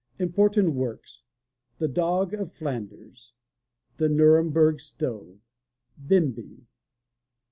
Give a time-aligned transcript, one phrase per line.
[0.17, 1.21] Important Works:
[1.77, 3.33] The Dog of Flanders.
[3.97, 5.37] The Nuremberg Stove.
[6.03, 6.65] Bimbi.